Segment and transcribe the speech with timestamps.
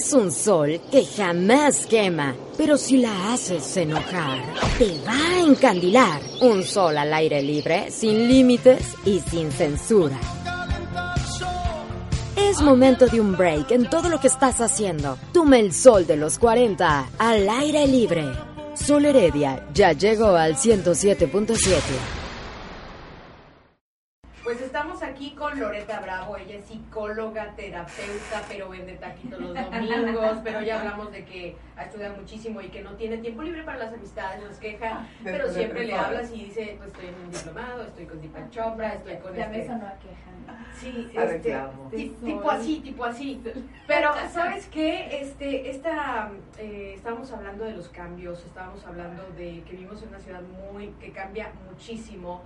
[0.00, 4.40] Es un sol que jamás quema, pero si la haces enojar,
[4.78, 6.22] te va a encandilar.
[6.40, 10.18] Un sol al aire libre, sin límites y sin censura.
[12.34, 15.18] Es momento de un break en todo lo que estás haciendo.
[15.34, 18.24] Toma el sol de los 40 al aire libre.
[18.72, 21.78] Sol Heredia ya llegó al 107.7.
[24.42, 30.36] Pues estamos aquí con Loreta Bravo, ella es psicóloga, terapeuta, pero vende taquitos los domingos,
[30.44, 33.78] pero ya hablamos de que ha estudiado muchísimo y que no tiene tiempo libre para
[33.78, 37.84] las amistades, nos queja, pero siempre le hablas y dice, pues estoy en un diplomado,
[37.84, 39.56] estoy con Deepak Chopra, estoy con Ya este...
[39.56, 40.30] me sonó a queja.
[40.78, 41.56] Sí, A este,
[41.90, 43.42] ti- tipo así, tipo así.
[43.86, 45.22] Pero, ¿sabes qué?
[45.22, 50.20] Este, esta, eh, estábamos hablando de los cambios, estábamos hablando de que vivimos en una
[50.20, 52.42] ciudad muy, que cambia muchísimo.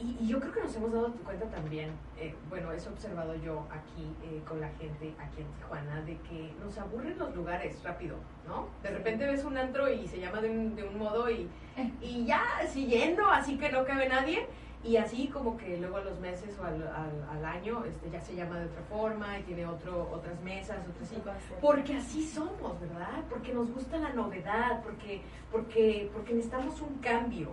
[0.00, 3.34] Y, y yo creo que nos hemos dado cuenta también, eh, bueno, eso he observado
[3.36, 7.80] yo aquí eh, con la gente, aquí en Tijuana, de que nos aburren los lugares
[7.84, 8.16] rápido,
[8.48, 8.66] ¿no?
[8.82, 11.48] De repente ves un antro y se llama de un, de un modo y,
[12.00, 14.46] y ya siguiendo, así que no cabe nadie.
[14.84, 18.20] Y así como que luego a los meses o al, al- al año este, ya
[18.20, 21.14] se llama de otra forma y tiene otro, otras mesas, otras así.
[21.60, 23.22] Porque así somos, ¿verdad?
[23.30, 27.50] Porque nos gusta la novedad, porque, porque, porque necesitamos un cambio.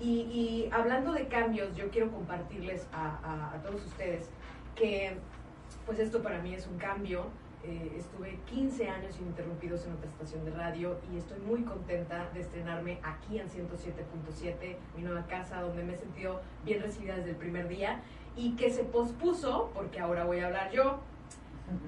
[0.00, 4.30] Y, hablando de cambios, yo quiero compartirles a, a- a todos ustedes
[4.76, 5.16] que
[5.86, 7.26] pues esto para mí es un cambio.
[7.64, 12.40] Eh, estuve 15 años ininterrumpidos en otra estación de radio y estoy muy contenta de
[12.40, 17.36] estrenarme aquí en 107.7, mi nueva casa, donde me he sentido bien recibida desde el
[17.36, 18.00] primer día
[18.36, 21.00] y que se pospuso, porque ahora voy a hablar yo,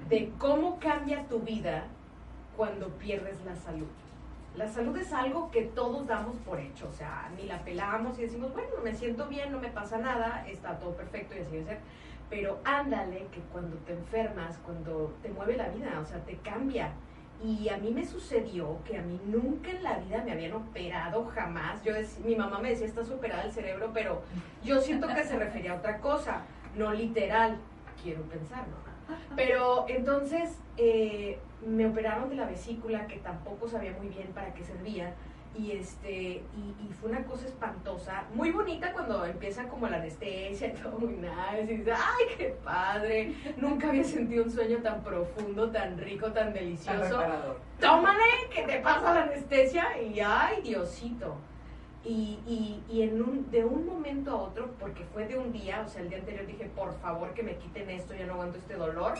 [0.09, 1.85] de cómo cambia tu vida
[2.57, 3.87] cuando pierdes la salud.
[4.55, 8.23] La salud es algo que todos damos por hecho, o sea, ni la pelamos y
[8.23, 11.65] decimos, bueno, me siento bien, no me pasa nada, está todo perfecto y así debe
[11.65, 11.79] ser.
[12.29, 16.91] Pero ándale que cuando te enfermas, cuando te mueve la vida, o sea, te cambia.
[17.43, 21.25] Y a mí me sucedió que a mí nunca en la vida me habían operado,
[21.33, 21.81] jamás.
[21.83, 24.21] Yo mi mamá me decía, estás operada el cerebro, pero
[24.63, 26.41] yo siento que se refería a otra cosa,
[26.75, 27.57] no literal,
[28.03, 28.80] quiero pensar, ¿no?
[29.35, 34.63] Pero entonces eh, me operaron de la vesícula, que tampoco sabía muy bien para qué
[34.63, 35.13] servía.
[35.53, 36.13] Y, este,
[36.55, 40.97] y, y fue una cosa espantosa, muy bonita cuando empieza como la anestesia y todo
[40.97, 43.35] muy nice, y dices, ¡ay, qué padre!
[43.57, 47.21] Nunca había sentido un sueño tan profundo, tan rico, tan delicioso.
[47.81, 48.23] tómale,
[48.55, 51.35] que te pasa la anestesia y ay, Diosito.
[52.03, 55.83] Y, y, y en un, de un momento a otro, porque fue de un día,
[55.85, 58.57] o sea, el día anterior dije, por favor que me quiten esto, ya no aguanto
[58.57, 59.13] este dolor.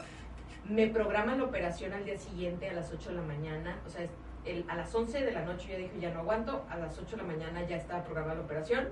[0.68, 4.08] Me programan la operación al día siguiente a las 8 de la mañana, o sea,
[4.46, 7.12] el- a las 11 de la noche yo dije, ya no aguanto, a las 8
[7.18, 8.90] de la mañana ya estaba programada la operación.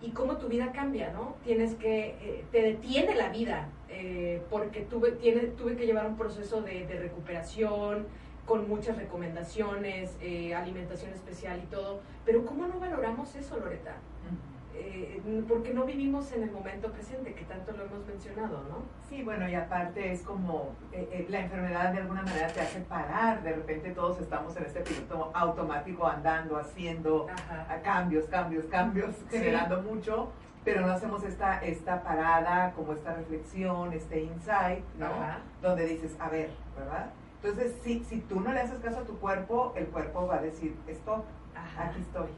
[0.00, 1.34] Y cómo tu vida cambia, ¿no?
[1.44, 6.16] Tienes que, eh, te detiene la vida, eh, porque tuve, tiene, tuve que llevar un
[6.16, 8.06] proceso de recuperación,
[8.46, 12.00] con muchas recomendaciones, eh, alimentación especial y todo.
[12.24, 13.94] Pero ¿cómo no valoramos eso, Loreta?
[14.76, 18.82] Eh, porque no vivimos en el momento presente, que tanto lo hemos mencionado, ¿no?
[19.08, 22.80] Sí, bueno, y aparte es como eh, eh, la enfermedad de alguna manera te hace
[22.80, 23.42] parar.
[23.44, 27.28] De repente todos estamos en este piloto automático andando, haciendo
[27.68, 29.38] a cambios, cambios, cambios, Sí.
[29.38, 30.32] generando mucho,
[30.64, 35.06] pero no hacemos esta, esta parada, como esta reflexión, este insight, ¿no?
[35.06, 35.38] Ajá.
[35.62, 37.10] Donde dices, a ver, ¿verdad?
[37.44, 40.40] Entonces, si, si tú no le haces caso a tu cuerpo, el cuerpo va a
[40.40, 41.24] decir, stop,
[41.54, 41.88] Ajá.
[41.90, 42.28] aquí estoy,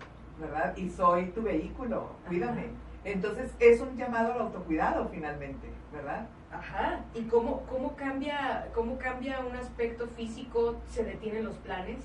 [0.40, 0.76] ¿verdad?
[0.76, 2.70] Y soy tu vehículo, cuídame.
[3.04, 6.26] Entonces, es un llamado al autocuidado finalmente, ¿verdad?
[6.50, 7.04] Ajá.
[7.14, 10.74] ¿Y cómo, cómo, cambia, cómo cambia un aspecto físico?
[10.88, 11.98] ¿Se detienen los planes?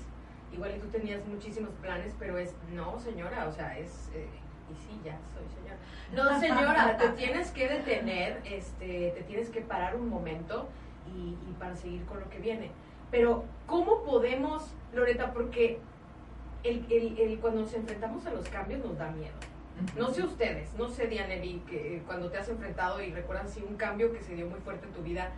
[0.52, 4.12] Igual y tú tenías muchísimos planes, pero es, no, señora, o sea, es...
[4.14, 4.28] eh,
[4.70, 5.76] y sí, ya soy señora.
[6.14, 10.68] No, señora, te tienes que detener, este, te tienes que parar un momento
[11.12, 12.70] y, y para seguir con lo que viene.
[13.12, 15.32] Pero, ¿cómo podemos, Loreta?
[15.32, 15.78] Porque
[16.64, 19.34] el, el, el- cuando nos enfrentamos a los cambios nos da miedo.
[19.96, 23.62] No sé ustedes, no sé Dianelli, que eh, cuando te has enfrentado y recuerdas si
[23.62, 25.30] un cambio que se dio muy fuerte en tu vida,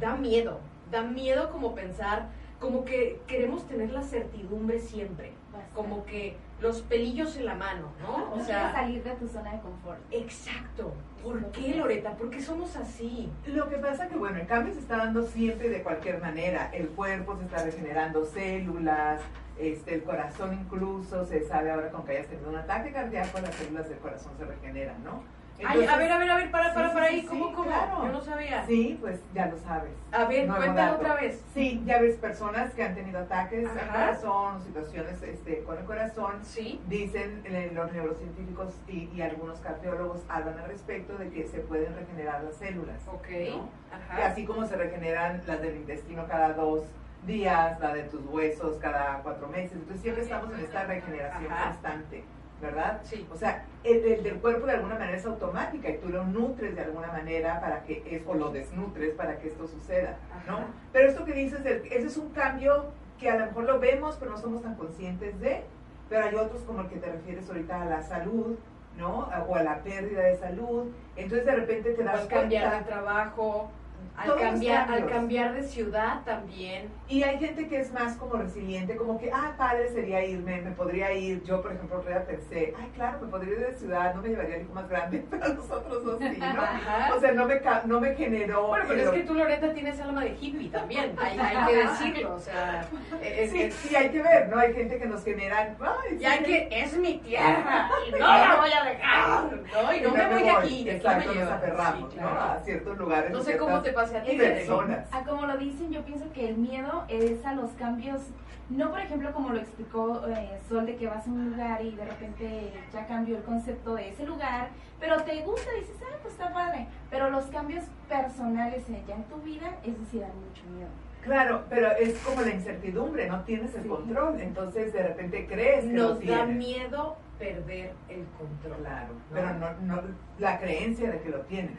[0.00, 0.60] da miedo,
[0.90, 2.28] da miedo como pensar,
[2.62, 5.32] como que queremos tener la certidumbre siempre,
[5.74, 8.18] como que los pelillos en la mano, ¿no?
[8.18, 9.98] no O quieres sea, salir de tu zona de confort.
[10.12, 10.94] exacto.
[11.24, 12.12] ¿Por qué, Loreta?
[12.16, 13.28] ¿Por qué somos así?
[13.46, 16.70] Lo que pasa que, bueno, el cambio se está dando siempre de cualquier manera.
[16.72, 19.20] El cuerpo se está regenerando células,
[19.58, 23.54] este, el corazón incluso, se sabe ahora con que hayas tenido un ataque cardíaco, las
[23.56, 25.24] células del corazón se regeneran, ¿no?
[25.64, 27.68] Ay, a ver, a ver, a ver, para, para, sí, para ahí, sí, ¿cómo, cómo?
[27.68, 28.04] claro.
[28.06, 28.66] Yo no sabía.
[28.66, 29.92] Sí, pues ya lo sabes.
[30.10, 31.40] A ver, Nuevo cuéntalo otra vez.
[31.54, 33.92] Sí, ya ves personas que han tenido ataques al Ajá.
[33.92, 36.32] corazón, o situaciones este, con el corazón.
[36.42, 36.80] Sí.
[36.88, 41.94] Dicen eh, los neurocientíficos y, y algunos cardiólogos hablan al respecto de que se pueden
[41.94, 43.00] regenerar las células.
[43.06, 43.22] Ok.
[43.22, 43.28] ¿no?
[43.28, 43.60] Que
[43.92, 44.26] Ajá.
[44.26, 46.82] así como se regeneran las del intestino cada dos,
[47.26, 49.74] días, la de tus huesos cada cuatro meses.
[49.74, 51.70] Entonces siempre estamos en esta regeneración Ajá.
[51.70, 52.24] constante,
[52.62, 53.00] ¿verdad?
[53.02, 53.26] Sí.
[53.30, 56.74] O sea, el, el del cuerpo de alguna manera es automática y tú lo nutres
[56.76, 60.16] de alguna manera para que es, o lo desnutres para que esto suceda,
[60.46, 60.54] ¿no?
[60.58, 60.66] Ajá.
[60.92, 62.86] Pero esto que dices, ese es un cambio
[63.18, 65.64] que a lo mejor lo vemos, pero no somos tan conscientes de,
[66.08, 68.56] pero hay otros como el que te refieres ahorita a la salud,
[68.96, 69.28] ¿no?
[69.48, 70.86] O a la pérdida de salud.
[71.16, 72.86] Entonces de repente te das Al cambiar de cuenta.
[72.88, 73.70] trabajo,
[74.16, 76.88] al cambiar, al cambiar de ciudad también.
[77.08, 80.70] Y hay gente que es más como resiliente, como que, ah, padre sería irme, me
[80.72, 81.42] podría ir.
[81.44, 84.62] Yo, por ejemplo, pensé, ay, claro, me podría ir de ciudad, no me llevaría al
[84.62, 87.16] hijo más grande, pero nosotros dos sí, ¿no?
[87.16, 88.68] O sea, no me, no me generó...
[88.68, 91.76] Bueno, pero el- es que tú, Loreta, tienes alma de hippie también, hay, hay que
[91.76, 92.86] decirlo, o sea,
[93.22, 94.58] es, Sí, es- sí, hay que ver, ¿no?
[94.58, 98.56] Hay gente que nos generan, ay, ya sí, que es mi tierra y no la
[98.56, 99.94] voy a dejar, ¿no?
[99.94, 102.22] Y no me voy de aquí, aquí Exacto, me nos aferramos, Sí, ¿no?
[102.28, 102.40] claro.
[102.40, 103.30] A ciertos lugares.
[103.32, 105.08] No sé cómo ciertas te pase a ti, personas.
[105.12, 108.22] A como lo dicen, yo pienso que el miedo es a los cambios,
[108.70, 111.92] no por ejemplo como lo explicó eh, Sol, de que vas a un lugar y
[111.94, 114.68] de repente ya cambió el concepto de ese lugar,
[114.98, 119.24] pero te gusta, dices, ah, pues está padre, pero los cambios personales eh, ya en
[119.24, 120.88] tu vida, eso sí da mucho miedo.
[121.22, 123.88] Claro, pero es como la incertidumbre, no tienes el Sí.
[123.88, 128.78] control, entonces de repente crees que lo Nos da miedo perder el control.
[128.80, 129.20] Claro, ¿no?
[129.32, 130.02] pero no, no,
[130.38, 131.78] la creencia de que lo tienes,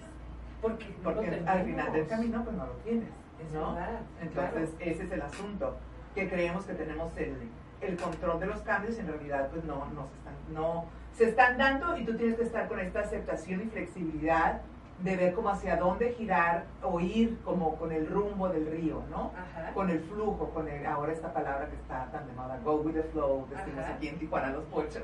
[0.64, 3.10] Porque, no porque al final del camino pues no lo tienes,
[3.46, 3.74] Es ¿no?
[3.76, 5.76] verdad, Entonces ese es el asunto,
[6.16, 7.36] que creemos que tenemos el,
[7.82, 11.26] el control de los cambios y en realidad pues no, no, se están, no se
[11.30, 14.62] están dando y tú tienes que estar con esta aceptación y flexibilidad
[15.00, 19.32] de ver como hacia dónde girar o ir como con el rumbo del río, ¿no?
[19.36, 19.74] Ajá.
[19.74, 22.94] Con el flujo, con el, ahora esta palabra que está tan de moda, go with
[22.94, 23.96] the flow, decimos Ajá.
[23.96, 25.02] aquí en Tijuana los pochos.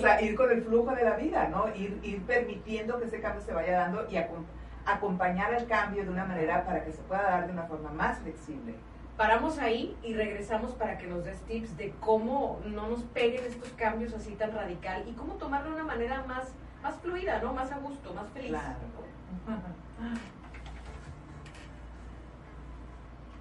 [0.00, 1.68] O sea, ir con el flujo de la vida, ¿no?
[1.74, 4.46] Ir, ir permitiendo que ese cambio se vaya dando y acom-
[4.86, 8.18] acompañar el cambio de una manera para que se pueda dar de una forma más
[8.20, 8.74] flexible.
[9.18, 13.68] Paramos ahí y regresamos para que nos des tips de cómo no nos peguen estos
[13.74, 17.52] cambios así tan radical y cómo tomarlo de una manera más, más fluida, ¿no?
[17.52, 18.52] Más a gusto, más feliz.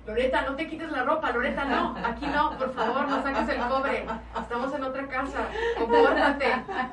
[0.09, 3.61] Loreta, no te quites la ropa, Loreta, no, aquí no, por favor, no saques el
[3.67, 4.07] cobre.
[4.41, 5.37] Estamos en otra casa,
[5.77, 6.47] compórtate.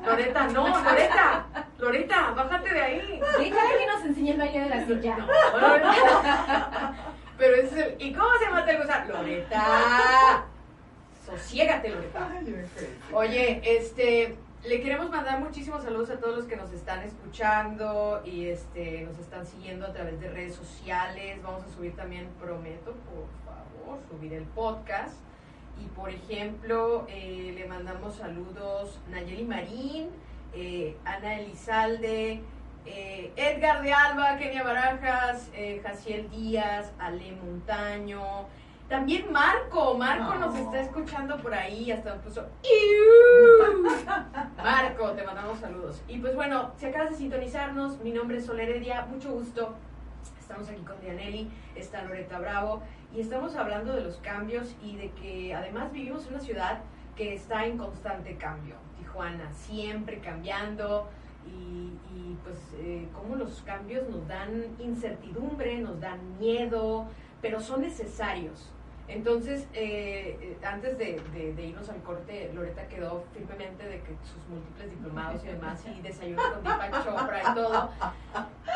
[0.05, 1.45] Loreta, no, Loreta,
[1.79, 3.21] Loreta, bájate de ahí.
[3.39, 5.17] Déjale que nos enseñe el baile de la silla.
[5.17, 6.93] No, Loreta.
[7.39, 7.95] Pero ese es el.
[8.07, 9.05] ¿Y cómo se llama el cosa?
[9.05, 10.45] Loreta.
[11.25, 12.29] Sosiégate, Loreta.
[13.13, 14.37] Oye, este,
[14.67, 19.17] le queremos mandar muchísimos saludos a todos los que nos están escuchando y este, nos
[19.17, 21.41] están siguiendo a través de redes sociales.
[21.41, 25.15] Vamos a subir también, prometo, por favor, subir el podcast.
[25.81, 30.09] Y por ejemplo, eh, le mandamos saludos Nayeli Marín,
[30.53, 32.41] eh, Ana Elizalde,
[32.85, 35.49] eh, Edgar de Alba, Kenia Barajas,
[35.81, 38.47] Jaciel Díaz, Ale Montaño.
[38.89, 42.45] También Marco, Marco nos está escuchando por ahí, hasta nos puso.
[44.57, 46.01] Marco, te mandamos saludos.
[46.07, 49.75] Y pues bueno, si acabas de sintonizarnos, mi nombre es Sol Heredia, mucho gusto.
[50.39, 52.81] Estamos aquí con Dianelli, está Loreta Bravo
[53.13, 56.79] y estamos hablando de los cambios y de que además vivimos en una ciudad
[57.17, 58.75] que está en constante cambio.
[58.97, 61.09] Tijuana, siempre cambiando
[61.45, 67.07] y, y, pues eh, cómo los cambios nos dan incertidumbre, nos dan miedo,
[67.41, 68.71] pero son necesarios.
[69.07, 74.13] Entonces, eh, eh, antes de, de- de irnos al corte, Loreta quedó firmemente de que
[74.23, 77.89] sus múltiples diplomados y demás, y desayuno con Deepak Chopra y todo,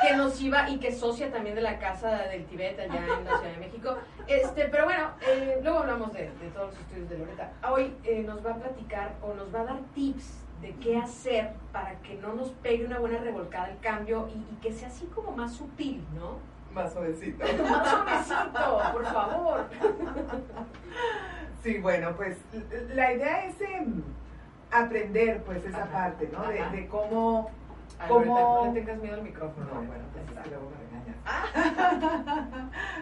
[0.02, 3.38] que nos iba, y que socia también de la Casa del Tibet allá en la
[3.40, 3.98] Ciudad de México.
[4.28, 7.52] Este, pero bueno, eh, luego hablamos de, de todos los estudios de Loreta.
[7.70, 11.50] Hoy eh, nos va a platicar o nos va a dar tips de qué hacer
[11.74, 15.08] para que no nos pegue una buena revolcada el cambio y, y que sea así
[15.08, 16.38] como más sutil, ¿no?
[16.74, 17.46] Más suavecito.
[17.64, 19.66] Más suavecito, por favor.
[21.64, 22.38] Sí, bueno, pues
[22.96, 24.02] la idea es em,
[24.72, 26.48] aprender pues esa Ajá, parte, ¿no?
[26.48, 27.52] De, de cómo...
[28.00, 28.66] Ay, ¿Cómo?
[28.66, 29.68] No le tengas miedo al micrófono.
[29.68, 31.18] No, bueno, pues luego me regañas.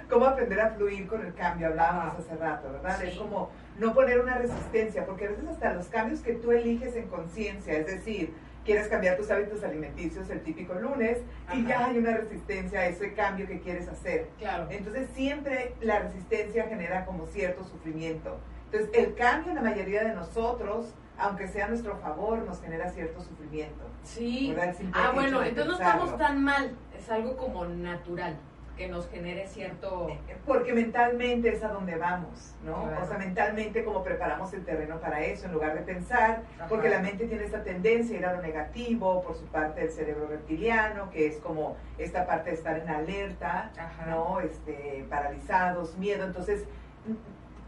[0.10, 1.68] ¿Cómo aprender a fluir con el cambio?
[1.68, 2.18] Hablábamos Ajá.
[2.18, 2.98] hace rato, ¿verdad?
[3.00, 3.08] Sí.
[3.08, 6.98] Es como no poner una resistencia, porque a veces hasta los cambios que tú eliges
[6.98, 8.34] en conciencia, es decir,
[8.70, 11.18] quieres cambiar tus hábitos alimenticios el típico lunes
[11.52, 14.30] y ya hay una resistencia a ese cambio que quieres hacer.
[14.38, 14.68] Claro.
[14.70, 18.38] Entonces siempre la resistencia genera como cierto sufrimiento.
[18.66, 22.92] Entonces el cambio en la mayoría de nosotros, aunque sea a nuestro favor, nos genera
[22.92, 23.86] cierto sufrimiento.
[24.04, 24.56] Sí.
[24.94, 26.04] Ah, bueno, entonces no pensarlo.
[26.04, 26.78] estamos tan mal.
[26.96, 28.38] Es algo como natural
[28.80, 30.08] que nos genere cierto.
[30.48, 32.84] Porque mentalmente es a donde vamos, ¿no?
[32.84, 33.04] Claro.
[33.04, 36.68] O sea, mentalmente como preparamos el terreno para eso, en lugar de pensar, Ajá.
[36.70, 39.92] porque la mente tiene esta tendencia a ir a lo negativo, por su parte del
[39.92, 44.06] cerebro reptiliano, que es como esta parte de estar en alerta, Ajá.
[44.10, 44.40] ¿no?
[44.40, 46.24] Este, paralizados, miedo.
[46.24, 46.64] Entonces,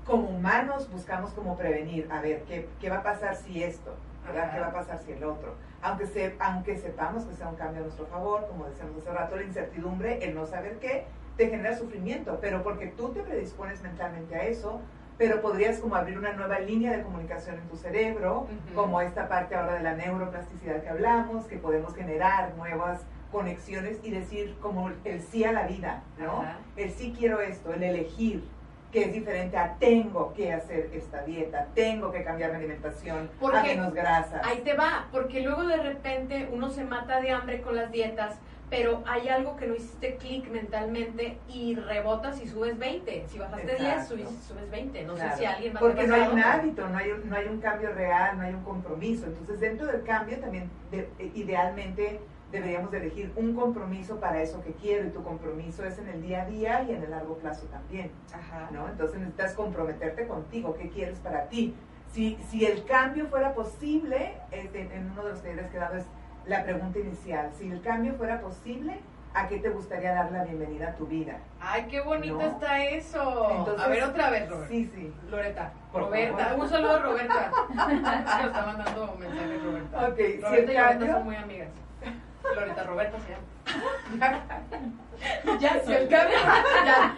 [0.06, 3.94] como humanos buscamos como prevenir, a ver, ¿qué, qué va a pasar si esto?
[4.26, 5.56] ¿Qué va a pasar si el otro?
[5.82, 9.36] Aunque, se, aunque sepamos que sea un cambio a nuestro favor, como decíamos hace rato,
[9.36, 11.06] la incertidumbre, el no saber qué,
[11.38, 14.82] te genera sufrimiento, pero porque tú te predispones mentalmente a eso,
[15.18, 19.56] pero podrías como abrir una nueva línea de comunicación en tu cerebro, como esta parte
[19.56, 25.22] ahora de la neuroplasticidad que hablamos, que podemos generar nuevas conexiones y decir como el
[25.22, 26.44] sí a la vida, ¿no?
[26.76, 28.44] El sí quiero esto, el elegir,
[28.92, 33.58] que es diferente a tengo que hacer esta dieta, tengo que cambiar mi alimentación porque
[33.58, 34.42] a menos grasa.
[34.44, 38.38] Ahí te va, porque luego de repente uno se mata de hambre con las dietas,
[38.70, 43.26] pero hay algo que no hiciste clic mentalmente y rebotas y subes 20.
[43.28, 45.04] Si bajaste 10, subes, 20.
[45.04, 47.48] No sé si alguien va Porque no hay un hábito, no hay un, no hay
[47.48, 49.26] un cambio real, no hay un compromiso.
[49.26, 50.70] Entonces, dentro del cambio también
[51.34, 52.22] idealmente
[52.52, 56.22] deberíamos de elegir un compromiso para eso que quiero y tu compromiso es en el
[56.22, 58.12] día a día y en el largo plazo también.
[58.34, 58.70] Ajá.
[58.72, 58.88] ¿no?
[58.90, 61.76] Entonces necesitas comprometerte contigo, qué quieres para ti.
[62.12, 65.96] Si, si el cambio fuera posible, este, en uno de los talleres que he dado
[65.96, 66.06] es
[66.46, 69.00] la pregunta inicial, si el cambio fuera posible,
[69.34, 71.38] ¿a qué te gustaría dar la bienvenida a tu vida?
[71.62, 73.48] Ay, qué bonito está eso.
[73.78, 74.68] a ver otra vez, Roberta.
[74.68, 75.14] Sí, sí.
[75.30, 75.72] Loreta.
[75.94, 76.56] Roberta.
[76.58, 77.52] Un saludo, Roberta.
[77.88, 79.98] Me está mandando mensajes, Roberta.
[80.10, 80.84] Ok, Roberta si el y cambio...
[80.84, 81.70] Roberta son muy amigas.
[82.56, 83.44] Loreta Roberta se llama.
[85.60, 86.38] ya, si el cambio.
[86.86, 87.16] ya.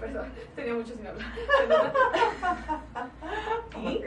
[0.00, 0.26] Perdón,
[0.56, 1.26] tenía mucho sin hablar.
[3.76, 4.00] ¿Y?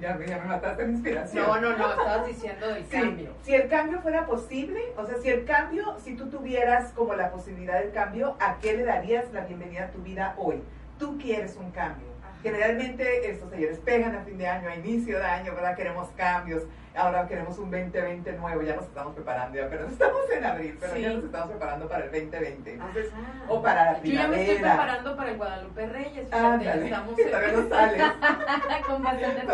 [0.00, 1.46] Ya, ya, me mataste la inspiración.
[1.46, 3.34] No, no, no, estabas diciendo del cambio.
[3.42, 7.30] Si el cambio fuera posible, o sea, si el cambio, si tú tuvieras como la
[7.30, 10.62] posibilidad del cambio, ¿a qué le darías la bienvenida a tu vida hoy?
[10.98, 12.08] Tú quieres un cambio.
[12.42, 15.76] Generalmente estos talleres pegan a fin de año, a inicio de año, ¿verdad?
[15.76, 20.44] Queremos cambios, ahora queremos un 2020 nuevo, ya nos estamos preparando, ya pero estamos en
[20.44, 22.72] abril, pero ya nos estamos preparando para el 2020.
[22.72, 23.10] Entonces,
[23.48, 24.28] o para la primavera.
[24.28, 27.26] Yo ya me estoy preparando para el Guadalupe Reyes, fíjate, ah, estamos en...
[27.30, 28.02] todavía no sales.
[28.86, 29.46] con bastante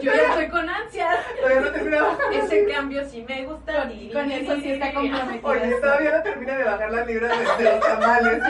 [0.00, 1.16] Yo ya estoy con ansias.
[1.40, 2.18] Todavía no termino.
[2.32, 3.72] Ese cambio sí me gusta.
[3.80, 5.50] Con, con eso sí está comprometido.
[5.50, 8.42] Oye, todavía no termina de bajar las libras de, los tamales.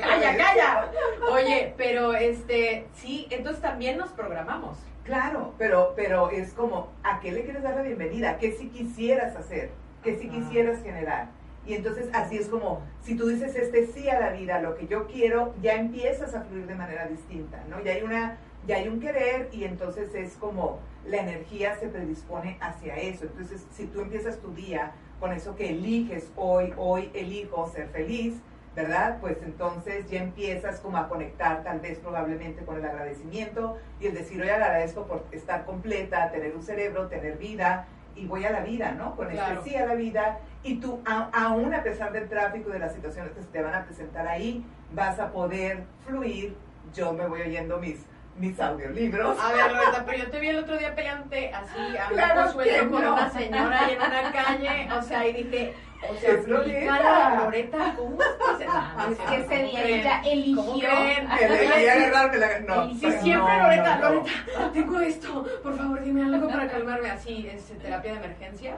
[0.00, 0.90] Calla, calla.
[1.30, 4.78] Oye, pero este, sí, entonces también nos programamos.
[5.06, 8.38] Claro, pero, pero es como, ¿a qué le quieres dar la bienvenida?
[8.38, 9.70] ¿Qué si quisieras hacer?
[10.02, 11.28] ¿Qué si quisieras generar?
[11.64, 14.88] Y entonces así es como, si tú dices este sí a la vida, lo que
[14.88, 17.80] yo quiero, ya empiezas a fluir de manera distinta, ¿no?
[17.84, 22.58] Ya hay una, ya hay un querer y entonces es como la energía se predispone
[22.60, 23.26] hacia eso.
[23.26, 28.34] Entonces, si tú empiezas tu día con eso que eliges hoy, hoy elijo ser feliz,
[28.76, 29.16] ¿verdad?
[29.22, 34.14] Pues entonces ya empiezas como a conectar tal vez probablemente con el agradecimiento y el
[34.14, 38.60] decir, hoy agradezco por estar completa, tener un cerebro, tener vida y voy a la
[38.60, 39.16] vida, ¿no?
[39.16, 41.00] Con este sí a la vida y tú
[41.32, 44.28] aún a pesar del tráfico y de las situaciones que se te van a presentar
[44.28, 46.54] ahí, vas a poder fluir.
[46.94, 48.04] Yo me voy oyendo mis
[48.38, 49.38] mis audiolibros.
[49.40, 52.52] A ver, Roberta, pero yo te vi el otro día peleante así, a claro
[52.90, 55.74] con una señora en una calle, o sea, y dije,
[56.08, 57.44] o sea, Loreta.
[57.44, 60.56] Loreta, ¿cómo es ah, Es que ese día ella eligió.
[60.56, 61.28] ¿Cómo creen?
[61.38, 62.60] Que agarrarme la...
[62.60, 62.90] No.
[62.94, 67.10] Sí, siempre Loreta, Loreta, tengo esto, por favor, dime algo para calmarme.
[67.10, 68.76] Así, es terapia de emergencia.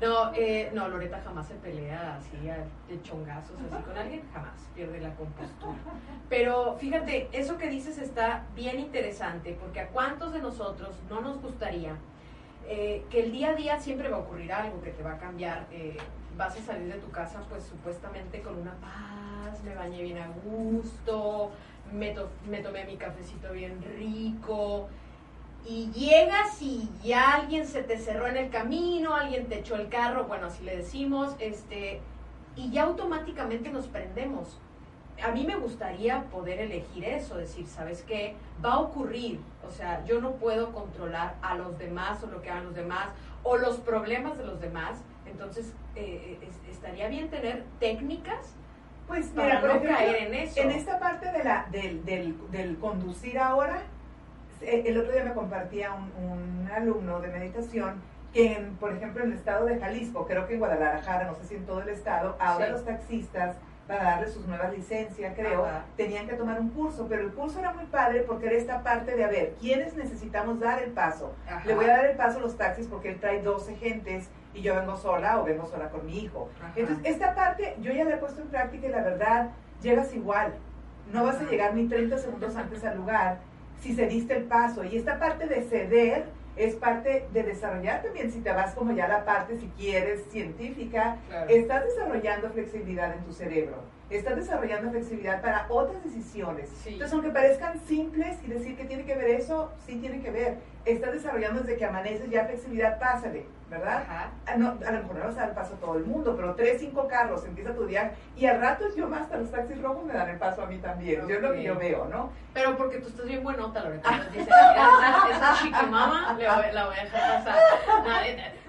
[0.00, 2.30] No, eh, no, Loreta jamás se pelea así
[2.88, 5.74] de chongazos así con alguien, jamás pierde la compostura.
[6.30, 11.42] Pero fíjate, eso que dices está bien interesante, porque a cuántos de nosotros no nos
[11.42, 11.96] gustaría
[12.66, 15.18] eh, que el día a día siempre va a ocurrir algo que te va a
[15.18, 15.66] cambiar.
[15.70, 15.96] Eh,
[16.36, 20.28] vas a salir de tu casa pues supuestamente con una paz, me bañé bien a
[20.44, 21.50] gusto,
[21.92, 22.14] me,
[22.48, 24.88] me tomé mi cafecito bien rico,
[25.66, 29.88] y llegas y ya alguien se te cerró en el camino, alguien te echó el
[29.88, 32.00] carro, bueno, así le decimos, este,
[32.56, 34.58] y ya automáticamente nos prendemos.
[35.22, 38.36] A mí me gustaría poder elegir eso, decir, ¿sabes qué?
[38.64, 42.48] Va a ocurrir, o sea, yo no puedo controlar a los demás o lo que
[42.48, 43.08] hagan los demás
[43.42, 46.38] o los problemas de los demás, entonces eh,
[46.70, 48.54] estaría bien tener técnicas
[49.10, 50.60] pues para no caer en eso.
[50.60, 53.82] En esta parte de la, del, del, del conducir ahora,
[54.60, 58.00] eh, el otro día me compartía un, alumno de meditación
[58.32, 61.54] que, por ejemplo, en el estado de Jalisco, creo que en Guadalajara, no sé si
[61.56, 63.56] en todo el estado, ahora los taxistas,
[63.88, 65.66] para darle sus nuevas licencias, creo,
[65.96, 69.16] tenían que tomar un curso, pero el curso era muy padre porque era esta parte
[69.16, 71.34] de, a ver, ¿quiénes necesitamos dar el paso?
[71.64, 74.62] Le voy a dar el paso a los taxis porque él trae 12 gentes y
[74.62, 76.48] yo vengo sola o vengo sola con mi hijo.
[76.76, 79.50] Entonces, esta parte yo ya la he puesto en práctica y la verdad,
[79.82, 80.54] llegas igual.
[81.12, 83.38] No vas a llegar ni 30 segundos antes al lugar
[83.80, 84.84] si se diste el paso.
[84.84, 86.26] Y esta parte de ceder
[86.56, 91.16] es parte de desarrollar también, si te vas como ya la parte, si quieres, científica,
[91.28, 91.48] Claro.
[91.48, 93.76] estás desarrollando flexibilidad en tu cerebro,
[94.10, 96.68] estás desarrollando flexibilidad para otras decisiones.
[96.82, 96.90] Sí.
[96.94, 100.58] Entonces, aunque parezcan simples y decir que tiene que ver eso, sí tiene que ver.
[100.84, 104.02] Estás desarrollando desde que amaneces ya flexibilidad, pásale, ¿verdad?
[104.02, 104.30] Ajá.
[104.46, 106.54] Ah, no, a lo mejor no vas a dar paso a todo el mundo, pero
[106.54, 108.12] tres, cinco carros, empieza tu viaje.
[108.34, 110.78] Y al rato yo más, hasta los taxis rojos me dan el paso a mí
[110.78, 111.28] también.
[111.28, 112.30] Yo es lo que yo veo, ¿no?
[112.54, 117.58] Pero porque tú estás bien buenota, dices, "Mira, esa, esa la voy a dejar pasar.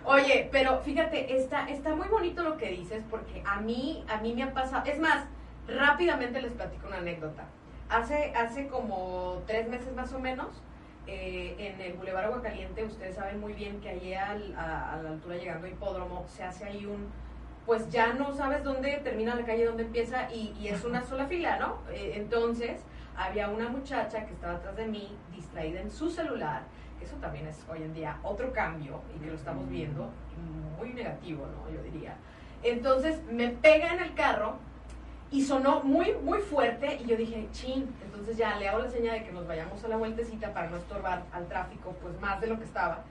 [0.04, 4.34] Oye, pero fíjate, está, está muy bonito lo que dices porque a mí, a mí
[4.34, 4.84] me ha pasado.
[4.86, 5.26] Es más,
[5.68, 7.44] rápidamente les platico una anécdota.
[7.90, 10.48] Hace, hace como tres meses más o menos,
[11.14, 15.10] eh, en el Boulevard Aguacaliente, ustedes saben muy bien que allí al- a, a la
[15.10, 17.08] altura llegando a Hipódromo se hace ahí un,
[17.66, 21.26] pues ya no sabes dónde termina la calle, dónde empieza y, y es una sola
[21.28, 21.80] fila, ¿no?
[21.92, 22.82] Eh, entonces
[23.18, 26.64] había una muchacha que estaba atrás de mí distraída en su celular,
[26.98, 30.10] que eso también es hoy en día otro cambio y que lo estamos viendo
[30.80, 31.70] muy negativo, ¿no?
[31.76, 32.16] Yo diría.
[32.64, 34.58] Entonces me pega en el carro
[35.32, 39.20] y sonó muy, muy fuerte y yo dije, chin, entonces ya le hago la señal
[39.20, 42.48] de que nos vayamos a la vueltecita para no estorbar al tráfico, pues más de
[42.48, 43.04] lo que estaba.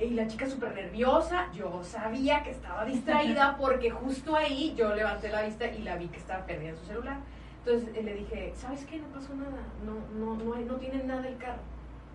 [0.00, 5.28] Y la chica súper nerviosa, yo sabía que estaba distraída porque justo ahí yo levanté
[5.28, 7.18] la vista y la vi que estaba perdida en su celular.
[7.64, 8.98] Entonces eh, le dije, ¿sabes qué?
[8.98, 11.62] No pasó nada, no, no, no, no tiene nada el carro.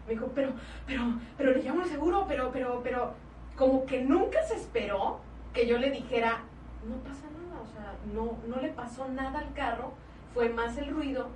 [0.06, 0.52] Me dijo, pero,
[0.86, 1.04] pero,
[1.38, 3.14] pero le llamo al seguro, pero, pero, pero,
[3.56, 5.20] como que nunca se esperó
[5.54, 6.44] que yo le dijera,
[6.88, 7.37] no pasa nada,
[7.68, 9.94] o sea, no, no le pasó nada al carro,
[10.34, 11.30] fue más el ruido.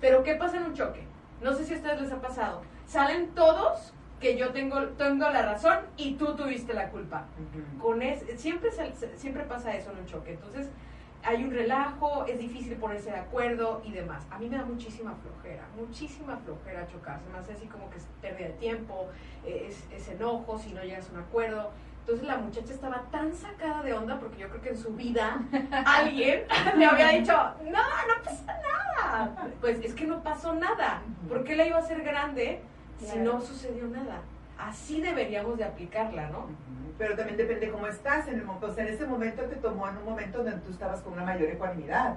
[0.00, 1.04] Pero ¿qué pasa en un choque?
[1.40, 2.62] No sé si a ustedes les ha pasado.
[2.86, 7.26] Salen todos que yo tengo, tengo la razón y tú tuviste la culpa.
[7.80, 8.70] Con es, siempre,
[9.16, 10.32] siempre pasa eso en un choque.
[10.32, 10.68] Entonces,
[11.22, 14.26] hay un relajo, es difícil ponerse de acuerdo y demás.
[14.30, 17.20] A mí me da muchísima flojera, muchísima flojera chocar.
[17.20, 19.08] Se me hace así como que es pérdida de tiempo,
[19.46, 21.70] es, es enojo si no llegas a un acuerdo.
[22.00, 25.42] Entonces la muchacha estaba tan sacada de onda porque yo creo que en su vida
[25.86, 26.44] alguien
[26.76, 27.32] le había dicho,
[27.64, 29.50] no, no pasa nada.
[29.60, 31.02] Pues es que no pasó nada.
[31.28, 32.60] ¿Por qué la iba a hacer grande
[32.98, 34.22] si no sucedió nada?
[34.58, 36.48] Así deberíamos de aplicarla, ¿no?
[36.98, 38.66] Pero también depende cómo estás en el momento.
[38.66, 41.24] O sea, en ese momento te tomó en un momento donde tú estabas con una
[41.24, 42.16] mayor ecuanimidad.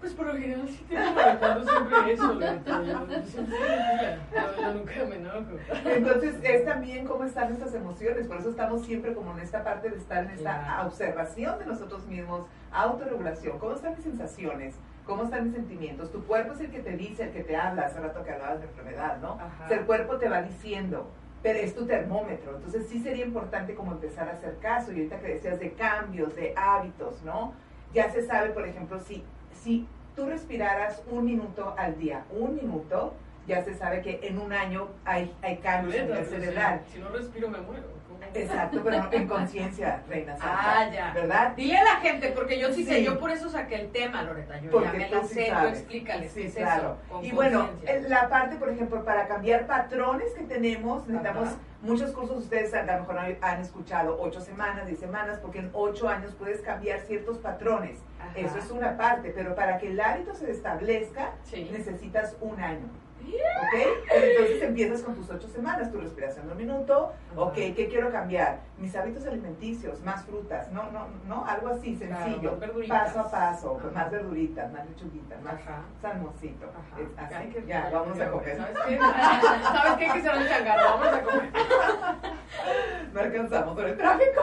[0.00, 2.82] Pues por lo general sí te marcando siempre eso, Loreta.
[2.84, 5.56] Yo, nunca me enojo.
[5.84, 9.90] Entonces es también cómo están nuestras emociones, por eso estamos siempre como en esta parte
[9.90, 10.88] de estar en esta Claro.
[10.88, 14.74] observación de nosotros mismos, autorregulación, cómo están mis sensaciones,
[15.06, 17.86] cómo están mis sentimientos, tu cuerpo es el que te dice, el que te habla,
[17.86, 19.32] hace rato que hablabas de enfermedad, ¿no?
[19.32, 19.66] Ajá.
[19.70, 21.08] El cuerpo te va diciendo,
[21.42, 25.20] pero es tu termómetro, entonces sí sería importante como empezar a hacer caso, y ahorita
[25.20, 27.54] que decías de cambios, de hábitos, ¿no?
[27.94, 29.24] Ya se sabe, por ejemplo, si,
[29.66, 33.14] si tú respiraras un minuto al día, un minuto,
[33.48, 36.82] ya se sabe que en un año hay, hay cambios nivel pero cerebral.
[36.86, 37.95] Si, si no respiro me muero.
[38.42, 40.54] Exacto, pero en conciencia, reina santa.
[40.80, 41.12] Ah, ya.
[41.14, 41.52] ¿Verdad?
[41.56, 43.04] Dile a la gente, porque yo sí, sé, Sí.
[43.04, 44.60] yo por eso saqué el tema, Loreta.
[44.60, 45.72] Yo Porque ya me tú la sí sé, tú sabes.
[45.78, 46.96] explícales Sí, qué es claro.
[47.08, 47.22] eso.
[47.22, 47.68] y bueno,
[48.08, 51.56] la parte, por ejemplo, para cambiar patrones que tenemos, necesitamos Ajá.
[51.82, 52.36] muchos cursos.
[52.38, 56.60] Ustedes a lo mejor han- escuchado ocho semanas, diez semanas, porque en ocho años puedes
[56.60, 57.98] cambiar ciertos patrones.
[58.20, 58.30] Ajá.
[58.36, 61.68] Eso es una parte, pero para que el hábito se establezca, Sí.
[61.72, 62.88] necesitas un año.
[63.34, 63.74] ¿Ok?
[64.12, 67.12] Entonces empiezas con tus ocho semanas, tu respiración de un minuto.
[67.34, 68.60] Ok, ¿qué quiero cambiar?
[68.78, 72.58] Mis hábitos alimenticios, más frutas, no, no, no, algo así sencillo.
[72.88, 75.82] paso a paso, con más verduritas, más lechuguitas, más Ajá.
[76.00, 76.66] salmoncito.
[76.66, 77.36] Ajá.
[77.36, 77.48] Así.
[77.50, 78.56] Qué ya, vamos a comer.
[78.56, 78.98] ¿Sabes qué?
[79.62, 80.04] ¿Sabes qué?
[80.04, 80.98] Que hacer un changarro.
[80.98, 81.50] Vamos a comer.
[83.12, 84.42] No alcanzamos por el tráfico.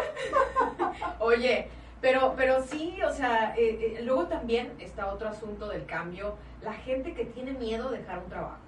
[1.19, 1.67] Oye,
[2.02, 6.36] pero, pero sí, o sea, eh, eh, luego también está otro asunto del cambio.
[6.62, 8.62] La gente que tiene miedo de dejar un trabajo.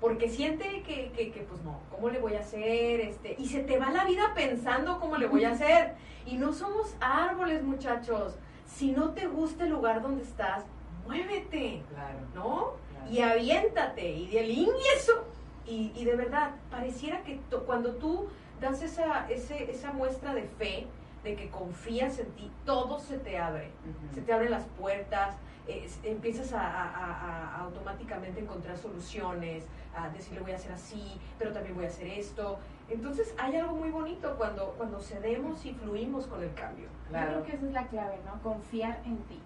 [0.00, 3.00] Porque siente que, que, que, pues no, ¿cómo le voy a hacer?
[3.00, 5.94] Este, y se te va la vida pensando cómo le voy a hacer.
[6.26, 8.36] Y no somos árboles, muchachos.
[8.66, 10.64] Si no te gusta el lugar donde estás,
[11.06, 12.18] muévete, Claro.
[12.34, 12.72] ¿no?
[12.92, 13.10] claro.
[13.10, 15.24] y aviéntate y del ingreso.
[15.66, 18.28] Y, y de verdad, pareciera que to- cuando tú
[18.60, 20.86] das esa, ese, esa muestra de fe,
[21.24, 23.70] de que confías en ti, todo se te abre.
[24.14, 25.36] Se te abren las puertas,
[25.70, 29.64] eh, empiezas a, a- a- a automáticamente encontrar soluciones,
[29.96, 32.58] a decir, le voy a hacer así, pero también voy a hacer esto.
[32.88, 36.88] Entonces hay algo muy bonito cuando, cuando cedemos y fluimos con el cambio.
[37.10, 38.40] Yo creo que esa es la clave, ¿no?
[38.42, 39.40] Confiar en ti.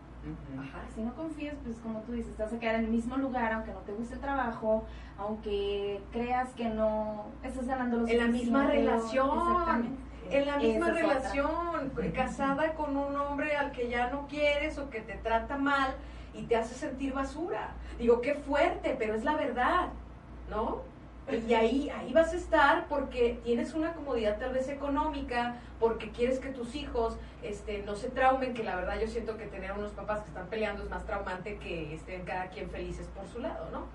[0.58, 0.80] Ajá.
[0.94, 3.72] Si no confías, pues como tú dices, estás a quedar en el mismo lugar, aunque
[3.72, 4.84] no te guste el trabajo,
[5.18, 9.28] aunque creas que no estás ganando lo En la misma relación.
[9.50, 10.02] Exactamente.
[10.35, 15.01] En la misma relación, casada con un hombre al que ya no quieres o que
[15.01, 15.94] te trata mal
[16.35, 17.70] y te hace sentir basura.
[17.99, 19.90] Digo, qué fuerte, pero es la verdad,
[20.51, 20.83] ¿no?
[21.49, 26.38] Y ahí, ahí vas a estar porque tienes una comodidad tal vez económica, porque quieres
[26.38, 29.92] que tus hijos este, no se traumen, que la verdad yo siento que tener unos
[29.92, 33.68] papás que están peleando es más traumante que estén cada quien felices por su lado,
[33.70, 33.87] ¿no?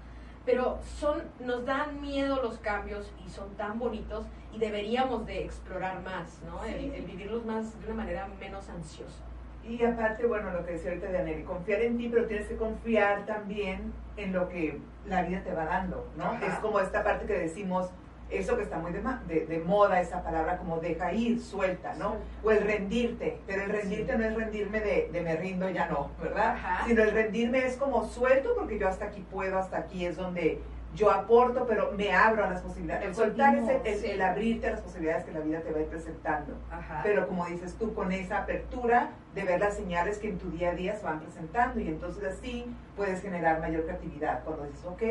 [0.46, 6.02] Pero son, nos dan miedo los cambios y son tan bonitos y deberíamos de explorar
[6.02, 6.64] más, ¿no?
[6.66, 9.24] El, el vivirlos más de una manera menos ansiosa.
[9.68, 13.26] Y aparte, bueno, lo que decía ahorita Aneli, confiar en ti, pero tienes que confiar
[13.26, 16.24] también en lo que la vida te va dando, ¿no?
[16.26, 16.48] Ajá.
[16.48, 17.90] Es como esta parte que decimos,
[18.30, 21.94] eso que está muy de, ma- de- de moda, esa palabra como deja ir, suelta,
[21.96, 22.18] ¿no?
[22.44, 26.12] O el rendirte, pero el rendirte no es rendirme de, de me rindo, ya no,
[26.22, 26.56] ¿verdad?
[26.56, 26.86] Ajá.
[26.88, 30.62] Sino el rendirme es como suelto porque yo hasta aquí puedo, hasta aquí es donde
[30.96, 33.06] yo aporto, pero me abro a las posibilidades.
[33.10, 34.08] El soltar es el, el- Sí.
[34.08, 36.54] el abrirte a las posibilidades que la vida te va a ir presentando.
[36.72, 37.02] Ajá.
[37.04, 40.72] Pero como dices tú, con esa apertura de ver las señales que en tu día
[40.72, 42.66] a día se van presentando y entonces así
[42.96, 44.44] puedes generar mayor creatividad.
[44.44, 45.04] Cuando dices, ok,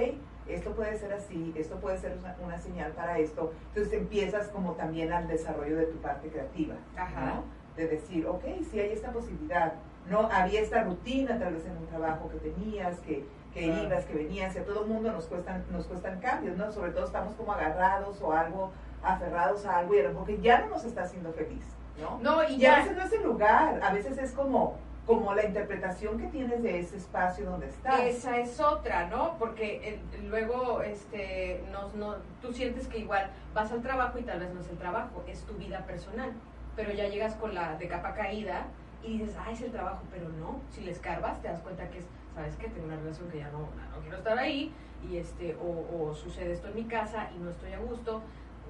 [0.48, 4.72] esto puede ser así, esto puede ser una, una señal para esto, entonces empiezas como
[4.72, 7.26] también al desarrollo de tu parte creativa, Ajá.
[7.26, 7.44] ¿no?
[7.76, 9.74] De decir, ok, sí hay esta posibilidad,
[10.08, 13.84] no había esta rutina tal vez en un trabajo que tenías, que, que Claro.
[13.84, 16.70] ibas, que venías, y a todo mundo nos cuestan, nos cuestan cambios, ¿no?
[16.72, 18.70] Sobre todo estamos como agarrados o algo,
[19.02, 21.64] aferrados a algo y a lo mejor que ya no nos está haciendo feliz,
[22.00, 22.18] ¿no?
[22.20, 24.76] No, y Y a ya, veces no es el lugar, a veces es como,
[25.08, 27.98] como la interpretación que tienes de ese espacio donde estás.
[28.00, 29.38] Esa es otra, ¿no?
[29.38, 34.38] Porque el- luego este, nos, no, tú sientes que igual vas al trabajo y tal
[34.40, 36.30] vez no es el trabajo, es tu vida personal.
[36.76, 38.66] Pero ya llegas con la de capa caída
[39.02, 40.60] y dices, ah, es el trabajo, pero no.
[40.70, 42.68] Si le escarbas, te das cuenta que es, ¿sabes qué?
[42.68, 44.74] Tengo una relación que ya no, no quiero estar ahí
[45.10, 48.20] y este, o sucede esto en mi casa y no estoy a gusto,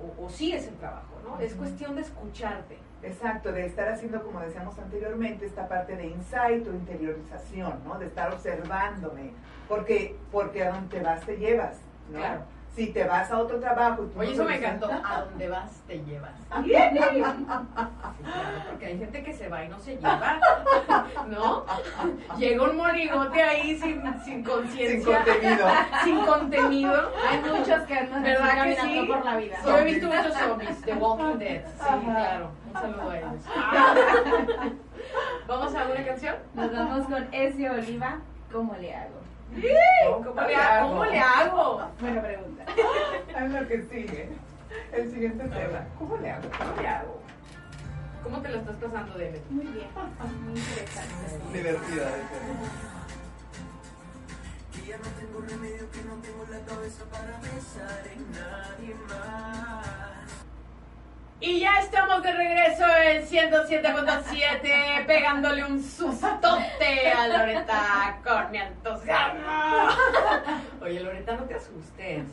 [0.02, 1.38] o, o sí es el trabajo, ¿no?
[1.40, 2.78] Es cuestión de escucharte.
[3.02, 7.98] Exacto, de estar haciendo, como decíamos anteriormente, esta parte de insight o interiorización, ¿no?
[7.98, 9.32] De estar observándome,
[9.68, 11.78] porque, porque a donde te vas te llevas,
[12.10, 12.18] ¿no?
[12.18, 12.42] Claro.
[12.78, 14.88] Si te vas a otro trabajo y tú Oye, no eso me encantó.
[15.04, 16.30] A donde vas, te llevas.
[16.64, 20.38] Sí, claro, porque hay gente que se va y no se lleva,
[21.28, 21.64] ¿no?
[22.38, 25.66] Llega un monigote ahí sin, sin Sin conciencia, contenido.
[26.04, 27.12] sin contenido.
[27.28, 29.06] Hay muchos que andan así ¿Verdad que caminando sí?
[29.08, 29.56] por la vida.
[29.66, 31.62] Yo he visto muchos zombies, The Walking Dead.
[31.64, 32.00] Sí, Ajá.
[32.00, 32.50] claro.
[32.68, 33.42] Un saludo a ellos.
[35.48, 36.36] ¿Vamos a una canción?
[36.54, 38.18] Nos vamos con Ezio Oliva.
[38.52, 39.18] ¿Cómo le hago?
[40.24, 40.67] ¿Cómo le hago?
[42.00, 42.64] Buena pregunta.
[43.38, 44.28] Es lo que sigue.
[44.92, 45.86] El siguiente tema.
[45.98, 46.48] ¿Cómo le hago?
[46.58, 47.22] ¿Cómo le hago?
[48.24, 49.40] ¿Cómo te lo estás pasando, Debe?
[49.48, 49.86] Muy bien.
[50.44, 51.52] Muy interesante.
[51.52, 52.10] Divertida.
[54.74, 60.47] Y ya no tengo remedio que no tengo la cabeza para pensar en nadie más.
[61.40, 69.40] Y ya estamos de regreso en 107.7, pegándole un sustote a Loreta con mi entusiasmo.
[70.82, 72.24] Oye, Loreta, no te asustes.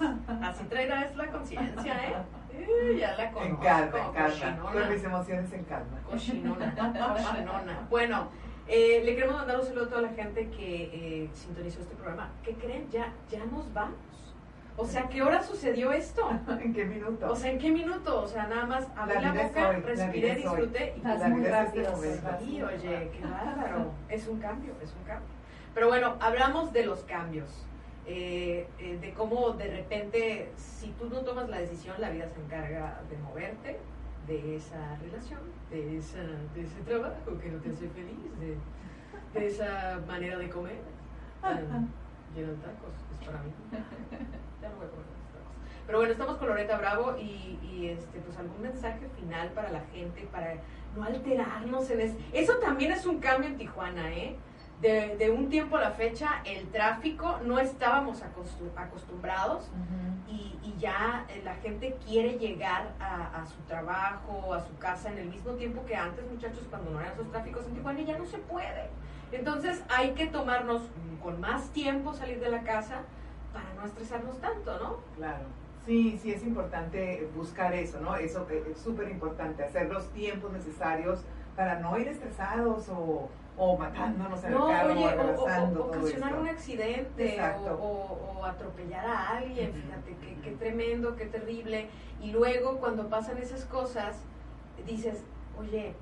[0.42, 2.16] Así traerás la conciencia, ¿eh?
[2.54, 3.62] Eh, Ya la En conozco.
[3.64, 4.72] calma, en calma.
[4.72, 6.00] Con mis emociones en calma.
[6.10, 7.88] Cochinona, cochinona.
[7.92, 8.30] Bueno,
[8.68, 10.84] eh, le queremos mandar un saludo a toda la gente que
[11.26, 12.32] eh, sintonizó este programa.
[12.44, 12.90] ¿Qué creen?
[12.90, 13.98] Ya, ya nos vamos.
[14.78, 16.30] O sea, ¿qué hora sucedió esto?
[16.62, 17.32] ¿En qué minuto?
[17.32, 18.22] O sea, ¿en qué minuto?
[18.22, 21.42] O sea, nada más abrí la, es boca, hoy, la respiré, disfruté y La muy
[21.46, 21.98] este rápido.
[22.40, 23.92] Sí, oye, qué bárbaro.
[24.10, 25.30] Es un cambio, es un cambio.
[25.74, 27.66] Pero bueno, hablamos de los cambios.
[28.08, 32.40] eh, eh, de cómo de repente, si tú no tomas la decisión, la vida se
[32.40, 33.80] encarga de moverte
[34.28, 35.40] de esa relación,
[35.72, 36.20] de, esa,
[36.54, 40.80] de ese trabajo que no te hace feliz, de, de esa manera de comer.
[41.46, 41.88] Um,
[42.36, 43.52] lleno de tacos, es para mí.
[44.70, 45.06] No.
[45.86, 49.82] Pero bueno, estamos con Loreta Bravo y, y, este, pues algún mensaje final para la
[49.94, 50.56] gente, para
[50.96, 54.36] no alterarnos en es- Eso también es un cambio en Tijuana, ¿eh?
[54.82, 59.70] De, de un tiempo a la fecha, el tráfico no estábamos acostu- acostumbrados
[60.28, 65.10] y, y ya eh, la gente quiere llegar a, a su trabajo, a su casa
[65.12, 68.06] en el mismo tiempo que antes, muchachos, cuando no eran esos tráficos en Tijuana, y
[68.06, 68.90] ya no se puede.
[69.32, 70.82] Entonces hay que tomarnos
[71.24, 73.04] con más tiempo salir de la casa
[73.56, 74.98] para no estresarnos tanto, ¿no?
[75.16, 75.46] Claro.
[75.86, 78.16] Sí, sí es importante buscar eso, ¿no?
[78.18, 81.22] Eso que es súper importante, hacer los tiempos necesarios
[81.56, 85.70] para no ir estresados o, o matándonos en No, el carro oye, o o, o-
[85.70, 91.88] todo ocasionar un accidente o, atropellar a alguien, fíjate, qué, qué tremendo, qué terrible.
[92.22, 94.18] Y luego cuando pasan esas cosas,
[94.86, 95.24] dices,
[95.58, 95.96] oye,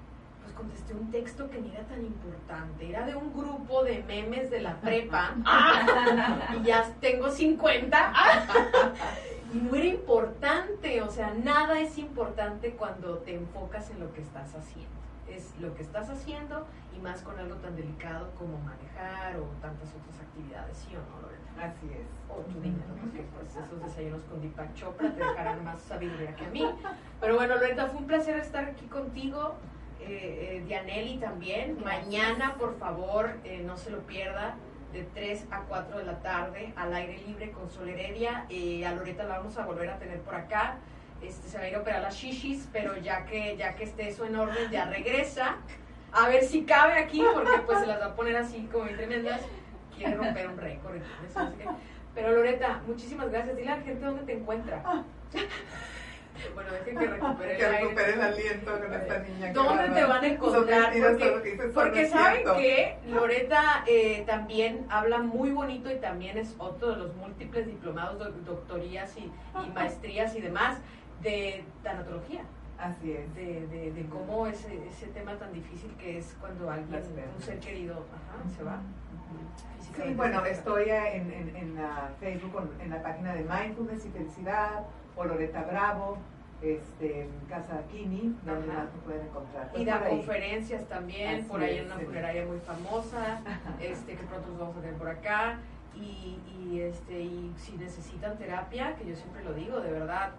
[0.44, 4.52] pues contesté un texto que ni era tan importante, era de un grupo de memes
[4.52, 5.36] de la prepa,
[6.60, 8.14] y ya tengo 50,
[9.54, 14.22] y no era importante, o sea, nada es importante cuando te enfocas en lo que
[14.22, 14.92] estás haciendo.
[15.28, 19.90] Es lo que estás haciendo y más con algo tan delicado como manejar o tantas
[19.90, 21.44] otras actividades, ¿sí o no, Lorena?
[21.60, 22.08] Así es.
[22.30, 26.36] O tu dinero, porque pues eso esos desayunos con Deepak Chopra, te dejarán más sabiduría
[26.36, 26.70] que a mí.
[27.20, 29.56] Pero bueno, Loreta, fue un placer estar aquí contigo.
[30.08, 31.78] Eh, eh, Dianelli también.
[31.84, 34.56] Mañana, por favor, eh, no se lo pierda,
[34.92, 38.46] de 3 a 4 de la tarde, al aire libre con Sol Heredia.
[38.50, 40.78] Eh, a Loreta la vamos a volver a tener por acá.
[41.22, 44.10] Este, se va a ir a operar las shishis, pero ya que, ya que esté
[44.10, 45.58] eso en orden, ya regresa.
[46.12, 49.42] A ver si cabe aquí, porque pues se las va a poner así como tremendas.
[49.96, 50.96] Quiere romper un récord.
[50.96, 51.68] entonces,
[52.14, 53.56] Pero Loreta, muchísimas gracias.
[53.56, 54.84] Dile a la gente dónde te encuentra.
[56.54, 59.54] Bueno, dejen que recupere Que recupere el aliento con esta niña.
[59.54, 60.94] ¿Dónde te van a encontrar?
[61.74, 67.16] Porque, saben que Loreta eh, también habla muy bonito y también es otro de los
[67.16, 69.32] múltiples diplomados, doc- doctorías y,
[69.66, 70.78] y maestrías y demás
[71.22, 72.42] de tanatología,
[72.78, 73.34] Así es.
[73.36, 77.02] de, de, de cómo ese, ese tema tan difícil que es cuando alguien,
[77.38, 78.80] un ser querido, ajá, se va.
[79.96, 84.84] Sí, bueno, estoy en, en, en la Facebook, en la página de Mindfulness y Felicidad,
[85.16, 86.18] o Loreta Bravo,
[86.62, 88.84] este, Casa Kini, donde Ajá.
[88.84, 89.70] más me pueden encontrar.
[89.70, 90.18] Pues Y da por ahí.
[90.18, 93.42] conferencias también, Así por ahí en una funeraria muy famosa,
[93.82, 95.60] este, que pronto nos vamos a tener por acá.
[95.96, 100.32] Y, y, este, y si necesitan terapia, que yo siempre lo digo, de verdad,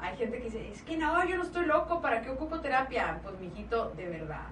[0.00, 3.20] hay gente que dice, es que no, yo no estoy loco, ¿para qué ocupo terapia?
[3.22, 4.46] Pues, mijito, de verdad.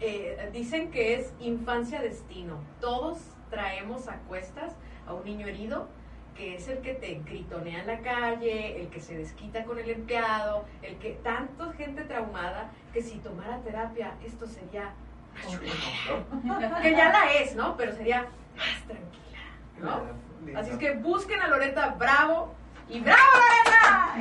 [0.00, 2.58] Eh, dicen que es infancia-destino.
[2.80, 3.18] Todos
[3.50, 4.72] traemos a cuestas
[5.06, 5.88] a un niño herido
[6.34, 9.88] que es el que te gritonea en la calle, el que se desquita con el
[9.90, 14.90] empleado, el que tanto gente traumada que si tomara terapia esto sería
[16.82, 17.76] que ya la es, ¿no?
[17.76, 19.40] Pero sería más tranquila,
[19.80, 20.58] ¿no?
[20.58, 22.54] Así es que busquen a Loreta Bravo
[22.88, 24.14] y ¡Bravo Loreta!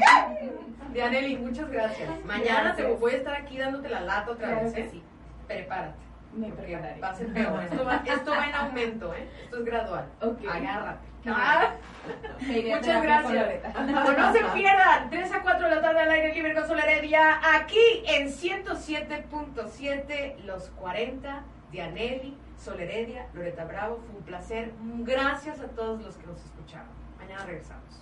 [0.92, 2.10] Dianelli, muchas gracias.
[2.26, 4.90] Mañana te voy a estar aquí dándote la lata otra Claro vez, que ¿eh?
[4.92, 5.04] sí.
[5.48, 5.98] Prepárate.
[6.34, 7.00] Me Porque prepararé.
[7.00, 7.64] va a ser peor.
[7.64, 9.28] Esto va, esto va en aumento, ¿eh?
[9.44, 10.06] Esto es gradual.
[10.22, 10.40] Ok.
[10.50, 11.08] Agárrate.
[11.26, 11.72] Ah,
[12.40, 13.34] Muchas gracias.
[13.34, 13.72] Loreta.
[13.74, 16.80] Pues no se pierdan, 3 a 4 de la tarde al aire libre con Sol
[16.80, 24.74] Heredia, aquí en 107.7, los 40, Dianelli, Sol Heredia, Loreta Bravo, fue un placer.
[25.00, 26.90] Gracias a todos los que nos escucharon.
[27.18, 28.02] Mañana regresamos.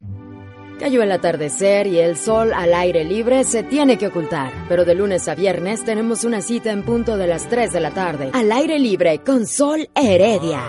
[0.80, 4.50] Cayó el atardecer y el sol al aire libre se tiene que ocultar.
[4.66, 7.90] Pero de lunes a viernes tenemos una cita en punto de las 3 de la
[7.90, 8.30] tarde.
[8.32, 10.62] Al aire libre con Sol Heredia.